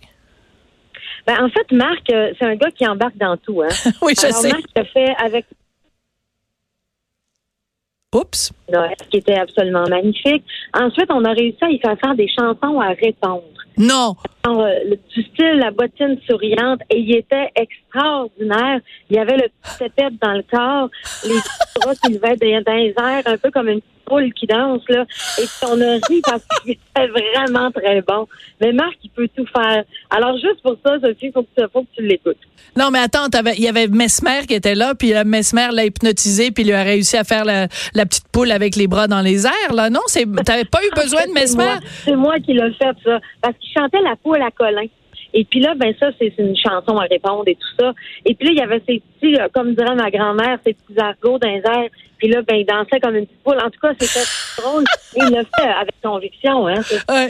Ben, 1.29 1.45
en 1.45 1.51
fait, 1.51 1.71
Marc, 1.73 2.11
euh, 2.11 2.33
c'est 2.39 2.47
un 2.47 2.55
gars 2.55 2.71
qui 2.71 2.87
embarque 2.89 3.19
dans 3.19 3.37
tout. 3.37 3.61
Hein. 3.61 3.69
oui, 4.03 4.15
je 4.19 4.27
Alors, 4.29 4.39
sais. 4.39 4.49
Marc 4.49 4.65
a 4.77 4.85
fait 4.85 5.15
avec 5.23 5.45
Oups. 8.15 8.51
Noël, 8.73 8.95
qui 9.11 9.19
était 9.19 9.39
absolument 9.39 9.85
magnifique. 9.91 10.43
Ensuite, 10.73 11.11
on 11.11 11.23
a 11.27 11.33
réussi 11.33 11.63
à 11.63 11.69
y 11.69 11.79
faire 11.81 11.99
faire 12.01 12.15
des 12.15 12.29
chansons 12.29 12.81
à 12.81 12.95
répondre. 12.95 13.43
Non. 13.77 14.17
Alors, 14.43 14.63
euh, 14.63 14.97
du 15.15 15.23
style 15.23 15.59
la 15.59 15.71
bottine 15.71 16.19
souriante 16.27 16.81
et 16.89 16.99
il 16.99 17.15
était 17.15 17.51
extraordinaire. 17.55 18.81
Il 19.11 19.17
y 19.17 19.19
avait 19.19 19.37
le 19.37 19.49
petit 19.79 20.19
dans 20.23 20.33
le 20.33 20.43
corps, 20.51 20.89
les 21.25 21.35
bras 21.79 21.95
qui 21.95 22.15
levaient 22.15 22.63
dans 22.63 22.73
les 22.73 22.95
airs, 22.97 23.23
un 23.27 23.37
peu 23.37 23.51
comme 23.51 23.69
une 23.69 23.83
petite 23.83 23.98
poule 24.09 24.33
qui 24.35 24.47
danse 24.47 24.83
là. 24.89 25.05
Et 25.39 25.43
puis 25.43 25.69
on 25.71 25.81
a 25.81 25.95
ri 26.09 26.21
parce 26.25 26.43
qu'il 26.63 26.73
était 26.73 27.07
vraiment 27.09 27.71
très 27.71 28.01
bon. 28.03 28.27
Mais 28.61 28.73
Marc, 28.73 28.97
il 29.05 29.11
peut 29.11 29.29
tout 29.37 29.47
faire. 29.55 29.85
Alors 30.11 30.35
juste 30.39 30.61
pour 30.63 30.77
ça, 30.85 30.97
Sophie, 31.03 31.31
faut 31.33 31.43
que 31.43 31.49
tu, 31.57 31.65
faut 31.73 31.83
que 31.83 31.89
tu 31.97 32.03
l'écoutes. 32.07 32.37
Non, 32.77 32.91
mais 32.91 32.99
attends, 33.01 33.27
il 33.57 33.63
y 33.63 33.69
avait 33.69 33.89
Mesmer 33.89 34.47
qui 34.47 34.55
était 34.55 34.75
là, 34.75 34.95
puis 34.95 35.15
euh, 35.15 35.25
Mesmer 35.25 35.69
l'a 35.73 35.85
hypnotisé, 35.87 36.51
puis 36.51 36.63
il 36.63 36.67
lui 36.69 36.75
a 36.75 36.83
réussi 36.83 37.17
à 37.17 37.25
faire 37.25 37.45
la, 37.45 37.67
la 37.95 38.07
petite 38.07 38.29
poule 38.31 38.53
avec 38.53 38.77
les 38.77 38.87
bras 38.87 39.07
dans 39.09 39.21
les 39.21 39.47
airs, 39.47 39.73
là. 39.75 39.91
Non, 39.91 40.01
c'est, 40.07 40.25
t'avais 40.45 40.65
pas 40.65 40.79
eu 40.85 40.91
besoin 40.95 41.23
de 41.27 41.33
fait, 41.33 41.47
c'est 41.47 41.57
Mesmer? 41.57 41.65
moi- 41.65 41.79
C'est 42.05 42.17
moi 42.17 42.35
qui 42.41 42.53
l'ai 42.53 42.73
fait, 42.75 42.95
ça. 43.05 43.19
Parce 43.43 43.57
qu'il 43.59 43.71
chantait 43.77 44.01
la 44.03 44.15
poule 44.17 44.43
à 44.43 44.51
Colin. 44.51 44.83
Et 45.35 45.45
puis 45.45 45.61
là, 45.61 45.75
ben 45.77 45.93
ça, 46.01 46.09
c'est 46.19 46.33
une 46.39 46.57
chanson 46.57 46.97
à 46.97 47.05
répondre 47.05 47.45
et 47.47 47.55
tout 47.55 47.69
ça. 47.85 47.93
Et 48.25 48.35
puis 48.35 48.49
là, 48.49 48.53
il 48.55 48.59
y 48.59 48.63
avait 48.63 48.83
ces 48.89 49.03
petits, 49.21 49.37
euh, 49.41 49.49
comme 49.53 49.75
dirait 49.75 49.95
ma 49.95 50.11
grand-mère, 50.11 50.59
ces 50.67 50.75
petits 50.75 50.99
argots 50.99 51.39
les 51.43 51.59
airs. 51.65 51.91
Puis 52.17 52.27
là, 52.29 52.41
ben, 52.43 52.57
il 52.57 52.67
dansait 52.67 52.99
comme 53.01 53.15
une 53.15 53.27
petite 53.27 53.43
poule. 53.45 53.59
En 53.59 53.71
tout 53.71 53.79
cas, 53.81 53.93
c'était 54.01 54.27
drôle. 54.61 54.83
Il 55.17 55.25
le 55.27 55.43
fait 55.57 55.69
avec 55.81 55.95
conviction, 56.03 56.67
hein. 56.67 56.81
Ouais. 57.09 57.29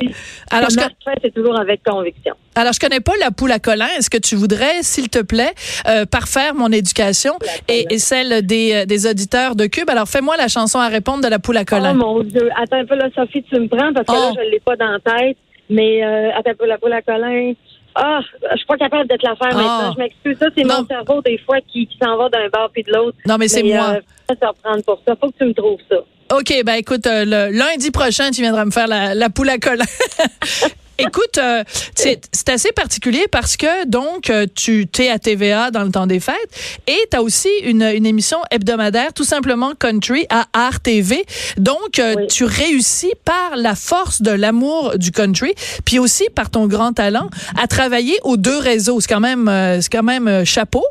Alors, 0.50 0.70
je, 0.70 0.78
c'est 1.22 1.34
toujours 1.34 1.58
avec 1.61 1.82
conviction. 1.84 2.34
alors, 2.54 2.72
je 2.72 2.80
connais 2.80 3.00
pas 3.00 3.12
la 3.20 3.30
poule 3.30 3.52
à 3.52 3.58
Colin. 3.58 3.87
Est-ce 3.99 4.08
que 4.08 4.16
tu 4.16 4.34
voudrais, 4.34 4.82
s'il 4.82 5.11
te 5.11 5.18
plaît, 5.20 5.52
euh, 5.88 6.06
parfaire 6.06 6.54
mon 6.54 6.72
éducation 6.72 7.34
et, 7.68 7.84
et 7.90 7.99
celle 7.99 8.46
des, 8.46 8.72
euh, 8.72 8.84
des 8.87 9.06
auditeurs 9.06 9.56
de 9.56 9.66
Cube? 9.66 9.90
Alors, 9.90 10.08
fais-moi 10.08 10.37
la 10.38 10.49
chanson 10.49 10.78
à 10.78 10.88
répondre 10.88 11.22
de 11.22 11.28
la 11.28 11.38
poule 11.38 11.58
à 11.58 11.66
Colin. 11.66 11.92
Oh 11.94 11.99
mon 11.99 12.22
Dieu. 12.22 12.49
Attends 12.56 12.78
un 12.78 12.87
peu, 12.87 12.94
là, 12.94 13.08
Sophie, 13.14 13.42
tu 13.42 13.61
me 13.61 13.68
prends 13.68 13.92
parce 13.92 14.06
que 14.06 14.12
Oh. 14.12 14.34
là, 14.34 14.40
je 14.40 14.46
ne 14.46 14.50
l'ai 14.52 14.61
pas 14.61 14.76
dans 14.76 14.92
la 14.92 15.00
tête. 15.00 15.37
Mais 15.70 16.02
euh, 16.02 16.30
attends 16.34 16.52
un 16.52 16.54
peu, 16.54 16.66
la 16.66 16.78
poule 16.78 16.94
à 16.94 17.02
Colin. 17.02 17.52
Ah, 18.00 18.20
je 18.52 18.56
suis 18.56 18.66
pas 18.66 18.76
capable 18.76 19.08
de 19.08 19.16
te 19.16 19.26
la 19.26 19.34
faire 19.34 19.48
Ah. 19.50 19.54
maintenant. 19.56 19.92
Je 19.94 19.98
m'excuse. 19.98 20.36
Ça, 20.38 20.46
c'est 20.56 20.62
mon 20.64 20.86
cerveau, 20.86 21.20
des 21.22 21.36
fois, 21.38 21.56
qui, 21.66 21.86
qui 21.88 21.98
s'en 22.00 22.16
va 22.16 22.28
d'un 22.28 22.48
bord 22.48 22.70
puis 22.72 22.84
de 22.84 22.92
l'autre. 22.92 23.16
Non, 23.26 23.36
mais 23.38 23.48
c'est 23.48 23.62
moi. 23.64 23.94
Euh, 23.96 24.00
je 24.28 24.34
vais 24.34 24.40
te 24.40 24.46
reprendre 24.46 24.84
pour 24.84 25.00
ça. 25.06 25.16
Faut 25.20 25.28
que 25.30 25.36
tu 25.38 25.44
me 25.46 25.52
trouves 25.54 25.80
ça. 25.90 25.96
OK, 26.36 26.62
ben 26.64 26.74
écoute, 26.74 27.06
euh, 27.06 27.24
le 27.26 27.56
lundi 27.58 27.90
prochain, 27.90 28.30
tu 28.30 28.42
viendras 28.42 28.64
me 28.66 28.70
faire 28.70 28.86
la, 28.86 29.14
la 29.14 29.30
poule 29.30 29.48
à 29.48 29.58
Colin. 29.58 29.84
Écoute, 30.98 31.38
euh, 31.38 31.62
c'est 31.94 32.48
assez 32.48 32.72
particulier 32.72 33.26
parce 33.30 33.56
que 33.56 33.86
donc 33.86 34.30
euh, 34.30 34.46
tu 34.54 34.88
es 34.98 35.08
à 35.10 35.18
TVA 35.18 35.70
dans 35.70 35.84
le 35.84 35.90
temps 35.90 36.06
des 36.06 36.18
fêtes 36.20 36.80
et 36.86 36.98
tu 37.10 37.16
as 37.16 37.22
aussi 37.22 37.48
une, 37.64 37.82
une 37.82 38.04
émission 38.06 38.38
hebdomadaire 38.50 39.12
tout 39.12 39.24
simplement 39.24 39.72
country 39.78 40.26
à 40.30 40.46
Art 40.52 40.80
TV. 40.80 41.24
Donc 41.56 41.98
euh, 41.98 42.14
Oui. 42.16 42.26
tu 42.26 42.44
réussis 42.44 43.12
par 43.24 43.56
la 43.56 43.74
force 43.74 44.22
de 44.22 44.32
l'amour 44.32 44.98
du 44.98 45.12
country 45.12 45.54
puis 45.84 45.98
aussi 45.98 46.28
par 46.34 46.50
ton 46.50 46.66
grand 46.66 46.92
talent 46.92 47.28
à 47.62 47.66
travailler 47.68 48.14
aux 48.24 48.36
deux 48.36 48.58
réseaux. 48.58 49.00
C'est 49.00 49.08
quand 49.12 49.20
même 49.20 49.48
euh, 49.48 49.80
c'est 49.80 49.90
quand 49.92 50.02
même 50.02 50.26
euh, 50.26 50.44
chapeau. 50.44 50.84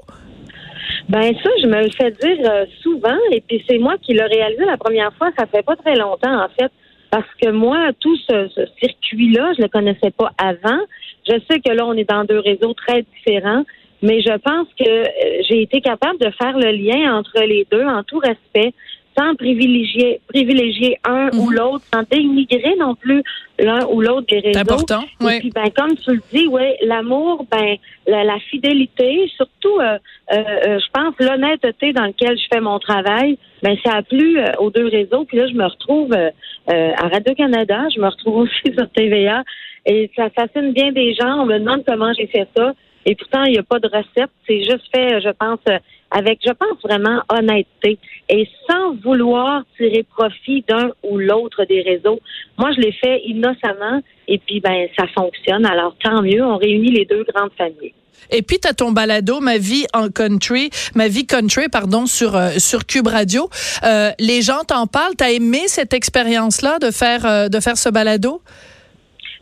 Ben 1.09 1.21
ça, 1.41 1.49
je 1.61 1.67
me 1.67 1.83
le 1.83 1.89
fais 1.91 2.11
dire 2.11 2.51
euh, 2.51 2.65
souvent, 2.83 3.15
et 3.31 3.41
puis 3.47 3.63
c'est 3.69 3.77
moi 3.77 3.95
qui 4.01 4.13
l'ai 4.13 4.23
réalisé 4.23 4.65
la 4.65 4.75
première 4.77 5.13
fois. 5.17 5.29
Ça 5.39 5.45
fait 5.45 5.63
pas 5.63 5.77
très 5.77 5.95
longtemps, 5.95 6.43
en 6.43 6.49
fait, 6.59 6.69
parce 7.09 7.27
que 7.41 7.49
moi, 7.49 7.91
tout 7.99 8.15
ce, 8.17 8.49
circuit-là, 8.81 9.53
je 9.57 9.61
le 9.63 9.67
connaissais 9.67 10.11
pas 10.11 10.31
avant. 10.37 10.79
Je 11.27 11.33
sais 11.49 11.59
que 11.59 11.71
là, 11.71 11.85
on 11.85 11.93
est 11.93 12.09
dans 12.09 12.23
deux 12.23 12.39
réseaux 12.39 12.73
très 12.73 13.03
différents, 13.03 13.63
mais 14.01 14.21
je 14.21 14.37
pense 14.37 14.67
que 14.79 14.87
euh, 14.87 15.41
j'ai 15.49 15.61
été 15.61 15.81
capable 15.81 16.19
de 16.19 16.29
faire 16.31 16.57
le 16.57 16.71
lien 16.71 17.17
entre 17.17 17.41
les 17.43 17.65
deux 17.71 17.85
en 17.85 18.03
tout 18.03 18.19
respect. 18.19 18.73
Sans 19.17 19.35
privilégier, 19.35 20.21
privilégier 20.27 20.97
un 21.03 21.29
ou 21.37 21.49
l'autre, 21.49 21.83
sans 21.93 22.03
dénigrer 22.09 22.75
non 22.77 22.95
plus 22.95 23.23
l'un 23.59 23.85
ou 23.87 24.01
l'autre 24.01 24.27
des 24.27 24.39
réseaux. 24.39 24.51
C'est 24.53 24.59
important, 24.59 25.01
Et 25.21 25.25
oui. 25.25 25.39
puis, 25.39 25.51
ben, 25.53 25.69
comme 25.75 25.95
tu 25.97 26.11
le 26.11 26.21
dis, 26.31 26.47
ouais, 26.47 26.77
l'amour, 26.83 27.45
ben, 27.49 27.77
la, 28.05 28.23
la 28.23 28.39
fidélité, 28.39 29.29
surtout, 29.35 29.79
euh, 29.79 29.97
euh, 30.33 30.35
euh, 30.35 30.79
je 30.79 30.85
pense, 30.93 31.15
l'honnêteté 31.19 31.93
dans 31.93 32.03
laquelle 32.03 32.37
je 32.37 32.45
fais 32.53 32.61
mon 32.61 32.77
travail, 32.79 33.37
ben, 33.63 33.75
ça 33.83 33.93
a 33.95 34.01
plu 34.03 34.37
euh, 34.37 34.51
aux 34.59 34.69
deux 34.69 34.87
réseaux. 34.87 35.25
Puis 35.25 35.37
là, 35.37 35.47
je 35.47 35.53
me 35.53 35.65
retrouve 35.65 36.13
à 36.13 37.07
Radio-Canada, 37.07 37.87
je 37.95 37.99
me 37.99 38.07
retrouve 38.07 38.35
aussi 38.43 38.75
sur 38.77 38.89
TVA, 38.91 39.43
et 39.85 40.11
ça 40.15 40.29
fascine 40.29 40.73
bien 40.73 40.91
des 40.91 41.13
gens. 41.15 41.41
On 41.41 41.45
me 41.45 41.57
demande 41.57 41.83
comment 41.87 42.13
j'ai 42.13 42.27
fait 42.27 42.47
ça. 42.55 42.73
Et 43.07 43.15
pourtant, 43.15 43.43
il 43.45 43.53
n'y 43.53 43.57
a 43.57 43.63
pas 43.63 43.79
de 43.79 43.87
recette. 43.87 44.29
C'est 44.45 44.59
juste 44.65 44.83
fait, 44.93 45.21
je 45.21 45.29
pense, 45.29 45.59
euh, 45.69 45.79
avec, 46.11 46.39
je 46.45 46.51
pense 46.51 46.77
vraiment, 46.83 47.21
honnêteté. 47.29 47.97
Et 48.27 48.47
sans 48.69 48.95
vouloir 48.95 49.63
tirer 49.77 50.03
profit 50.03 50.63
d'un 50.67 50.91
ou 51.03 51.17
l'autre 51.17 51.63
des 51.63 51.81
réseaux. 51.81 52.19
Moi, 52.57 52.71
je 52.75 52.81
l'ai 52.81 52.91
fait 52.91 53.21
innocemment. 53.25 54.01
Et 54.27 54.39
puis, 54.39 54.59
ben, 54.59 54.87
ça 54.99 55.07
fonctionne. 55.17 55.65
Alors, 55.65 55.95
tant 56.03 56.21
mieux. 56.21 56.43
On 56.43 56.57
réunit 56.57 56.91
les 56.91 57.05
deux 57.05 57.23
grandes 57.33 57.53
familles. 57.57 57.93
Et 58.29 58.41
puis, 58.41 58.59
tu 58.59 58.67
as 58.67 58.73
ton 58.73 58.91
balado, 58.91 59.39
Ma 59.39 59.57
vie 59.57 59.85
en 59.93 60.09
country, 60.09 60.69
Ma 60.93 61.07
vie 61.07 61.25
country, 61.25 61.69
pardon, 61.69 62.07
sur, 62.07 62.35
euh, 62.35 62.51
sur 62.57 62.85
Cube 62.85 63.07
Radio. 63.07 63.49
Euh, 63.83 64.11
les 64.19 64.41
gens 64.41 64.63
t'en 64.67 64.85
parlent. 64.85 65.15
T'as 65.17 65.31
aimé 65.31 65.61
cette 65.67 65.93
expérience-là 65.93 66.79
de 66.79 66.91
faire, 66.91 67.25
euh, 67.25 67.47
de 67.47 67.59
faire 67.61 67.77
ce 67.77 67.87
balado? 67.87 68.41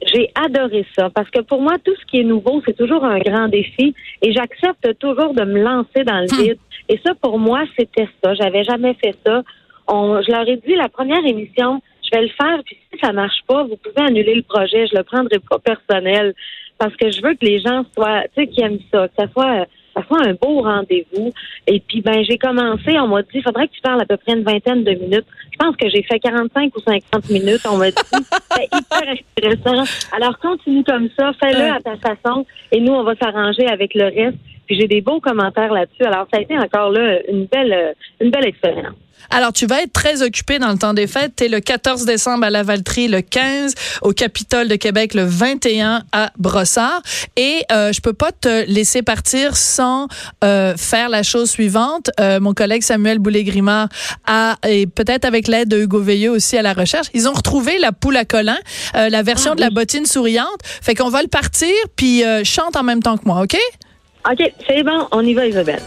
J'ai 0.01 0.29
adoré 0.35 0.85
ça 0.97 1.09
parce 1.09 1.29
que 1.29 1.41
pour 1.41 1.61
moi, 1.61 1.73
tout 1.83 1.95
ce 1.95 2.05
qui 2.05 2.19
est 2.19 2.23
nouveau, 2.23 2.61
c'est 2.65 2.75
toujours 2.77 3.03
un 3.03 3.19
grand 3.19 3.47
défi 3.47 3.93
et 4.21 4.33
j'accepte 4.33 4.97
toujours 4.99 5.33
de 5.33 5.43
me 5.43 5.61
lancer 5.61 6.03
dans 6.03 6.19
le 6.19 6.43
vide. 6.43 6.59
Et 6.89 6.99
ça, 7.05 7.13
pour 7.15 7.39
moi, 7.39 7.63
c'était 7.77 8.07
ça. 8.23 8.33
J'avais 8.35 8.63
jamais 8.63 8.93
fait 8.95 9.15
ça. 9.25 9.43
On, 9.87 10.21
je 10.21 10.31
leur 10.31 10.47
ai 10.47 10.57
dit 10.57 10.75
la 10.75 10.89
première 10.89 11.25
émission, 11.25 11.81
je 12.03 12.17
vais 12.17 12.23
le 12.23 12.29
faire, 12.29 12.61
puis 12.65 12.77
si 12.91 12.99
ça 12.99 13.11
marche 13.11 13.41
pas, 13.47 13.63
vous 13.63 13.77
pouvez 13.77 14.05
annuler 14.05 14.35
le 14.35 14.43
projet. 14.43 14.87
Je 14.87 14.95
le 14.95 15.03
prendrai 15.03 15.39
pas 15.39 15.59
personnel 15.59 16.33
parce 16.77 16.95
que 16.95 17.09
je 17.09 17.21
veux 17.21 17.33
que 17.33 17.45
les 17.45 17.59
gens 17.59 17.85
soient, 17.93 18.23
tu 18.35 18.43
sais, 18.43 18.47
qui 18.47 18.61
aiment 18.61 18.79
ça, 18.91 19.07
que 19.07 19.13
ça 19.17 19.27
soit, 19.31 19.65
ça 19.95 20.03
soit 20.07 20.27
un 20.27 20.33
beau 20.33 20.61
rendez-vous. 20.61 21.31
Et 21.67 21.79
puis, 21.79 22.01
ben, 22.01 22.23
j'ai 22.29 22.37
commencé, 22.37 22.99
on 22.99 23.07
m'a 23.07 23.21
dit, 23.23 23.41
faudrait 23.41 23.67
que 23.67 23.73
tu 23.73 23.81
parles 23.81 24.01
à 24.01 24.05
peu 24.05 24.17
près 24.17 24.33
une 24.33 24.43
vingtaine 24.43 24.83
de 24.83 24.91
minutes. 24.91 25.25
Je 25.51 25.57
pense 25.57 25.75
que 25.77 25.89
j'ai 25.89 26.03
fait 26.03 26.19
45 26.19 26.75
ou 26.75 26.81
50 26.81 27.29
minutes. 27.29 27.61
On 27.69 27.77
m'a 27.77 27.91
dit, 27.91 27.97
c'est 28.51 28.65
hyper 28.65 29.15
intéressant. 29.37 29.83
Alors, 30.15 30.37
continue 30.39 30.83
comme 30.83 31.09
ça, 31.17 31.31
fais-le 31.39 31.71
à 31.71 31.79
ta 31.79 31.95
façon, 31.97 32.45
et 32.71 32.81
nous, 32.81 32.93
on 32.93 33.03
va 33.03 33.15
s'arranger 33.15 33.67
avec 33.67 33.93
le 33.93 34.05
reste. 34.05 34.37
Puis 34.65 34.79
j'ai 34.79 34.87
des 34.87 35.01
beaux 35.01 35.19
commentaires 35.19 35.71
là-dessus. 35.71 36.03
Alors, 36.03 36.27
ça 36.31 36.39
a 36.39 36.41
été 36.41 36.57
encore 36.57 36.91
là 36.91 37.19
une 37.27 37.45
belle, 37.45 37.73
euh, 37.73 37.93
une 38.21 38.31
belle 38.31 38.47
expérience. 38.47 38.95
Alors, 39.29 39.53
tu 39.53 39.65
vas 39.65 39.81
être 39.81 39.93
très 39.93 40.21
occupé 40.21 40.59
dans 40.59 40.71
le 40.71 40.77
temps 40.77 40.93
des 40.93 41.07
fêtes. 41.07 41.33
Tu 41.37 41.45
es 41.45 41.47
le 41.47 41.59
14 41.59 42.05
décembre 42.05 42.45
à 42.45 42.49
Lavaltrie, 42.49 43.07
le 43.07 43.21
15 43.21 43.73
au 44.01 44.11
Capitole 44.11 44.67
de 44.67 44.75
Québec, 44.75 45.13
le 45.13 45.23
21 45.23 46.03
à 46.11 46.31
Brossard. 46.37 47.01
Et 47.35 47.63
euh, 47.71 47.91
je 47.91 48.01
peux 48.01 48.13
pas 48.13 48.31
te 48.31 48.65
laisser 48.69 49.01
partir 49.01 49.55
sans 49.55 50.07
euh, 50.43 50.75
faire 50.77 51.09
la 51.09 51.23
chose 51.23 51.49
suivante. 51.49 52.09
Euh, 52.19 52.39
mon 52.39 52.53
collègue 52.53 52.83
Samuel 52.83 53.19
Boulay-Grimard 53.19 53.89
a, 54.25 54.55
et 54.67 54.87
peut-être 54.87 55.25
avec 55.25 55.47
l'aide 55.47 55.69
de 55.69 55.81
Hugo 55.81 55.99
Veilleux 55.99 56.31
aussi 56.31 56.57
à 56.57 56.61
la 56.61 56.73
recherche, 56.73 57.07
ils 57.13 57.27
ont 57.27 57.33
retrouvé 57.33 57.77
la 57.79 57.91
poule 57.91 58.17
à 58.17 58.25
colin, 58.25 58.57
euh, 58.95 59.09
la 59.09 59.23
version 59.23 59.55
de 59.55 59.61
la 59.61 59.69
bottine 59.69 60.05
souriante. 60.05 60.59
Fait 60.63 60.95
qu'on 60.95 61.09
va 61.09 61.21
le 61.21 61.27
partir, 61.27 61.73
puis 61.95 62.23
euh, 62.23 62.43
chante 62.43 62.75
en 62.75 62.83
même 62.83 63.01
temps 63.01 63.17
que 63.17 63.25
moi, 63.25 63.41
OK? 63.41 63.57
OK, 64.27 64.53
c'est 64.67 64.81
bon, 64.81 65.07
on 65.11 65.21
y 65.21 65.35
va, 65.35 65.45
Isabelle. 65.45 65.83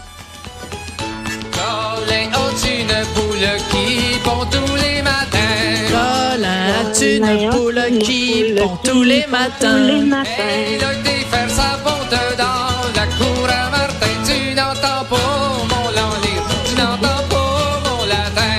Colin 1.51 2.31
a 2.31 2.39
une 2.69 3.05
poule 3.13 3.49
qui 3.69 4.17
pond 4.23 4.45
tous 4.49 4.75
les 4.75 5.01
matins. 5.01 5.89
Colin, 5.91 6.93
tu 6.97 7.17
une 7.17 7.49
poule 7.49 7.99
qui 7.99 8.53
pond 8.57 8.77
tous 8.81 9.03
les 9.03 9.25
matins. 9.27 9.51
Tous 9.59 9.87
les 9.87 10.01
matins. 10.05 10.29
Elle 10.37 10.83
a 10.85 10.93
été 10.93 11.25
faire 11.29 11.49
sa 11.49 11.77
ponte 11.83 12.17
dans 12.37 12.87
la 12.95 13.07
cour 13.17 13.45
à 13.49 13.69
Martin. 13.71 14.07
Tu 14.25 14.55
n'entends 14.55 15.03
pas 15.09 15.65
mon 15.71 15.89
lanire, 15.89 16.45
tu 16.65 16.75
n'entends 16.75 17.23
pas 17.29 17.81
mon 17.89 18.05
latin. 18.05 18.55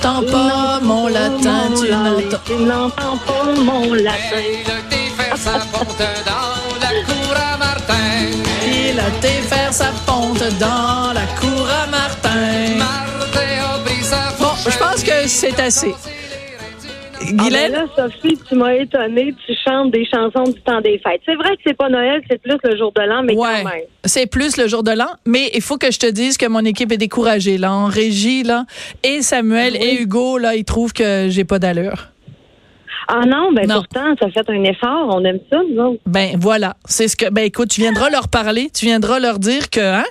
T'entends 0.00 0.32
pas 0.32 0.80
mon 0.80 1.08
latin, 1.08 1.68
tu 1.78 1.90
n'entends 1.90 2.38
Tu 2.46 2.54
n'entends 2.54 3.18
pas 3.18 3.52
mon 3.62 3.92
latin. 3.92 4.18
Elle 4.32 4.72
a 4.72 4.78
été 4.78 5.10
faire 5.14 5.36
sa 5.36 5.58
ponte 5.72 5.98
dans 6.24 6.80
la 6.80 6.90
cour 7.04 7.34
à 7.36 7.58
Martin. 7.58 8.59
Il 8.92 8.98
a 8.98 9.08
été 9.08 9.28
faire 9.48 9.72
sa 9.72 9.90
ponte 10.06 10.42
dans 10.58 11.12
la 11.12 11.26
cour 11.40 11.66
à 11.68 11.86
Martin. 11.86 12.84
Bon, 14.40 14.48
je 14.68 14.78
pense 14.78 15.02
que 15.04 15.26
c'est 15.28 15.58
assez. 15.60 15.94
Ah 15.94 17.26
ben 17.28 17.36
Guylaine? 17.36 17.72
là, 17.72 17.84
Sophie, 17.94 18.38
tu 18.48 18.54
m'as 18.56 18.72
étonnée. 18.74 19.34
Tu 19.46 19.52
chantes 19.64 19.92
des 19.92 20.04
chansons 20.06 20.44
du 20.50 20.60
temps 20.62 20.80
des 20.80 20.98
fêtes. 20.98 21.20
C'est 21.26 21.34
vrai 21.36 21.50
que 21.56 21.62
c'est 21.66 21.76
pas 21.76 21.88
Noël, 21.90 22.22
c'est 22.28 22.40
plus 22.42 22.56
le 22.64 22.76
jour 22.76 22.92
de 22.96 23.02
l'an, 23.02 23.22
mais 23.22 23.34
Ouais, 23.34 23.62
quand 23.62 23.68
même. 23.70 23.82
c'est 24.06 24.26
plus 24.26 24.56
le 24.56 24.66
jour 24.66 24.82
de 24.82 24.90
l'an, 24.92 25.10
mais 25.26 25.50
il 25.54 25.60
faut 25.60 25.76
que 25.76 25.90
je 25.92 25.98
te 25.98 26.06
dise 26.10 26.38
que 26.38 26.46
mon 26.46 26.64
équipe 26.64 26.90
est 26.90 26.96
découragée 26.96 27.58
là, 27.58 27.72
en 27.72 27.86
régie 27.86 28.42
là, 28.42 28.64
et 29.04 29.20
Samuel 29.22 29.76
et 29.76 30.00
Hugo 30.00 30.38
là, 30.38 30.54
ils 30.56 30.64
trouvent 30.64 30.94
que 30.94 31.26
j'ai 31.28 31.44
pas 31.44 31.58
d'allure. 31.58 32.08
Ah 33.08 33.22
non, 33.26 33.52
ben 33.52 33.66
Non. 33.68 33.76
pourtant, 33.76 34.14
ça 34.20 34.28
fait 34.30 34.48
un 34.50 34.64
effort. 34.64 35.14
On 35.14 35.24
aime 35.24 35.38
ça, 35.50 35.58
nous 35.68 35.80
autres. 35.82 36.00
Ben 36.06 36.36
voilà, 36.38 36.76
c'est 36.86 37.08
ce 37.08 37.16
que 37.16 37.30
ben 37.30 37.42
écoute, 37.44 37.68
tu 37.70 37.80
viendras 37.80 38.10
leur 38.10 38.28
parler, 38.28 38.70
tu 38.72 38.86
viendras 38.86 39.18
leur 39.18 39.38
dire 39.38 39.70
que 39.70 39.80
hein, 39.80 40.04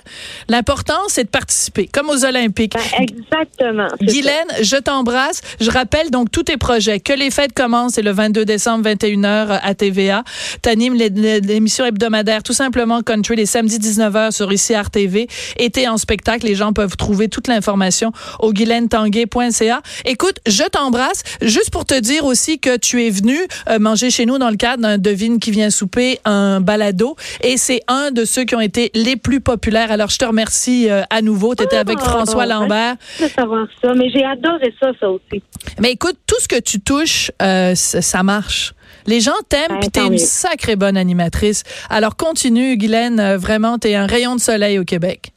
l'important 0.48 0.98
c'est 1.08 1.24
de 1.24 1.28
participer 1.28 1.86
comme 1.86 2.08
aux 2.10 2.24
Olympiques. 2.24 2.74
Ben, 2.74 3.04
exactement. 3.04 3.88
ça. 3.88 3.96
Guylaine, 4.04 4.48
je 4.62 4.76
t'embrasse. 4.76 5.40
Je 5.60 5.70
rappelle 5.70 6.10
donc 6.10 6.30
tous 6.30 6.44
tes 6.44 6.56
projets. 6.56 7.00
Que 7.00 7.12
les 7.12 7.30
fêtes 7.30 7.52
commencent, 7.52 7.94
c'est 7.94 8.02
le 8.02 8.12
22 8.12 8.44
décembre, 8.44 8.88
21h 8.88 9.58
à 9.62 9.74
TVA. 9.74 10.22
T'animes 10.62 10.94
l'émission 10.94 11.84
hebdomadaire, 11.84 12.42
tout 12.42 12.52
simplement 12.52 13.02
Country, 13.02 13.36
les 13.36 13.46
samedis 13.46 13.78
19h 13.78 14.32
sur 14.32 14.52
ICR 14.52 14.90
TV. 14.92 15.28
Été 15.58 15.88
en 15.88 15.96
spectacle, 15.96 16.46
les 16.46 16.54
gens 16.54 16.72
peuvent 16.72 16.96
trouver 16.96 17.28
toute 17.28 17.48
l'information 17.48 18.12
au 18.40 18.52
guilainetanguay.ca. 18.52 19.80
Écoute, 20.04 20.38
je 20.46 20.64
t'embrasse. 20.64 21.22
Juste 21.42 21.70
pour 21.70 21.84
te 21.84 21.98
dire 21.98 22.24
aussi 22.24 22.58
que 22.58 22.76
tu 22.80 23.04
es 23.06 23.10
venu 23.10 23.36
euh, 23.68 23.78
manger 23.78 24.10
chez 24.10 24.26
nous 24.26 24.38
dans 24.38 24.50
le 24.50 24.56
cadre 24.56 24.82
d'un 24.82 24.98
Devine 24.98 25.38
qui 25.38 25.50
vient 25.50 25.70
souper, 25.70 26.18
un 26.24 26.60
balado. 26.60 27.16
Et 27.42 27.56
c'est 27.56 27.80
un 27.88 28.10
de 28.10 28.24
ceux 28.24 28.44
qui 28.44 28.54
ont 28.54 28.60
été 28.60 28.90
les 28.94 29.16
plus 29.16 29.40
populaires. 29.40 29.92
Alors, 29.92 30.08
je 30.10 30.18
te 30.18 30.24
remercie 30.24 30.88
euh, 30.90 31.02
à 31.10 31.22
nouveau. 31.22 31.54
Tu 31.54 31.64
étais 31.64 31.76
avec 31.76 31.98
Oh, 32.00 32.04
François 32.04 32.46
ben, 32.46 32.60
Lambert. 32.60 32.96
de 33.20 33.28
savoir 33.28 33.66
ça, 33.82 33.92
mais 33.94 34.10
j'ai 34.10 34.24
adoré 34.24 34.74
ça, 34.80 34.90
ça 34.98 35.08
aussi. 35.10 35.42
Mais 35.80 35.92
écoute, 35.92 36.16
tout 36.26 36.36
ce 36.40 36.48
que 36.48 36.60
tu 36.60 36.80
touches, 36.80 37.30
euh, 37.42 37.74
ça 37.74 38.22
marche. 38.22 38.72
Les 39.06 39.20
gens 39.20 39.32
t'aiment, 39.48 39.62
Ben, 39.68 39.80
puis 39.80 39.90
t'es 39.90 40.06
une 40.06 40.18
sacrée 40.18 40.76
bonne 40.76 40.96
animatrice. 40.96 41.62
Alors 41.88 42.16
continue, 42.16 42.76
Guylaine, 42.76 43.36
vraiment, 43.36 43.78
t'es 43.78 43.94
un 43.94 44.06
rayon 44.06 44.36
de 44.36 44.40
soleil 44.40 44.78
au 44.78 44.84
Québec. 44.84 45.32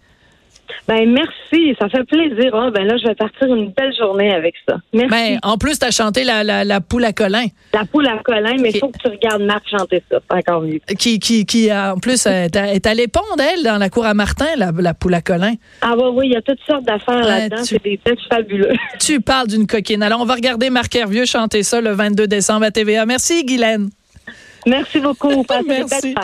Ben 0.88 1.10
merci, 1.12 1.76
ça 1.80 1.88
fait 1.90 2.04
plaisir. 2.04 2.54
Ah, 2.54 2.70
ben 2.72 2.86
là, 2.86 2.96
je 3.02 3.08
vais 3.08 3.16
partir 3.16 3.48
une 3.54 3.70
belle 3.72 3.94
journée 3.98 4.34
avec 4.34 4.54
ça. 4.68 4.78
Merci. 4.94 5.10
Ben, 5.10 5.40
en 5.44 5.58
plus, 5.58 5.80
t'as 5.80 5.92
chanté 5.92 6.24
la, 6.24 6.44
la, 6.44 6.64
la 6.64 6.82
poule 6.82 7.06
à 7.06 7.14
Colin, 7.14 7.46
La 7.74 7.86
poule 7.86 8.08
à 8.08 8.18
Colin, 8.24 8.56
mais 8.60 8.72
il 8.72 8.80
faut 8.80 8.90
que 8.90 8.98
tu 9.00 9.08
regardes 9.08 9.44
Marc 9.44 9.64
chanter 9.70 10.04
ça. 10.12 10.20
C'est 10.30 10.38
encore 10.38 10.62
mieux. 10.62 10.80
qui, 11.00 11.20
qui, 11.20 11.46
qui 11.46 11.70
a, 11.70 11.94
en 11.94 11.98
plus, 12.00 12.26
euh, 12.28 12.46
est 12.46 12.56
à- 12.56 12.74
est 12.74 12.86
allée 12.88 13.08
pondre, 13.08 13.26
elle, 13.40 13.64
dans 13.64 13.78
la 13.78 13.90
cour 13.90 14.06
à 14.06 14.14
Martin, 14.14 14.48
la, 14.58 14.72
la 14.78 14.94
poule 14.94 15.14
à 15.14 15.22
Colin. 15.22 15.54
Ah 15.82 15.94
oui, 15.98 16.10
oui, 16.14 16.26
il 16.28 16.34
y 16.34 16.36
a 16.36 16.42
toutes 16.42 16.60
sortes 16.68 16.84
d'affaires 16.86 17.16
Ouais, 17.24 17.28
là-dedans. 17.50 17.62
tu- 17.64 17.66
C'est 17.76 17.84
des 17.84 17.98
textes 18.04 18.28
fabuleux. 18.30 18.74
Tu 19.00 19.22
parles 19.22 19.48
d'une 19.48 19.68
coquine. 19.68 20.04
Alors, 20.04 20.22
on 20.22 20.26
va 20.26 20.36
regarder 20.36 20.70
Marc 20.70 20.96
Hervieux 20.96 21.26
chanter 21.26 21.64
ça 21.64 21.82
le 21.82 21.92
22 21.92 22.28
décembre 22.28 22.66
à 22.66 22.72
TVA. 22.72 23.06
Merci, 23.06 23.44
Guylaine. 23.46 23.90
Merci 24.66 25.00
beaucoup. 25.00 25.44
Passez 25.48 25.66
Merci. 25.68 26.16